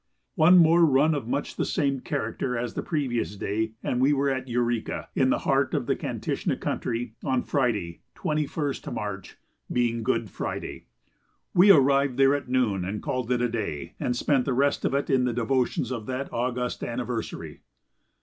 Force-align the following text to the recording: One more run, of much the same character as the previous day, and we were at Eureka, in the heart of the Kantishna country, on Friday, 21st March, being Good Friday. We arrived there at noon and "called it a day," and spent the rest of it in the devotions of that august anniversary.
One 0.33 0.57
more 0.57 0.83
run, 0.83 1.13
of 1.13 1.27
much 1.27 1.57
the 1.57 1.63
same 1.63 1.99
character 1.99 2.57
as 2.57 2.73
the 2.73 2.81
previous 2.81 3.35
day, 3.35 3.73
and 3.83 4.01
we 4.01 4.13
were 4.13 4.31
at 4.31 4.47
Eureka, 4.47 5.09
in 5.13 5.29
the 5.29 5.37
heart 5.37 5.75
of 5.75 5.85
the 5.85 5.95
Kantishna 5.95 6.57
country, 6.57 7.13
on 7.23 7.43
Friday, 7.43 7.99
21st 8.15 8.91
March, 8.95 9.37
being 9.71 10.01
Good 10.01 10.31
Friday. 10.31 10.85
We 11.53 11.69
arrived 11.69 12.17
there 12.17 12.33
at 12.33 12.49
noon 12.49 12.83
and 12.83 13.03
"called 13.03 13.31
it 13.31 13.43
a 13.43 13.47
day," 13.47 13.93
and 13.99 14.15
spent 14.15 14.45
the 14.45 14.53
rest 14.55 14.85
of 14.85 14.95
it 14.95 15.11
in 15.11 15.25
the 15.25 15.33
devotions 15.33 15.91
of 15.91 16.07
that 16.07 16.33
august 16.33 16.83
anniversary. 16.83 17.61